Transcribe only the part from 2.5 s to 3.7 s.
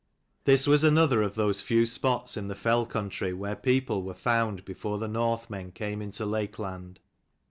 fell country where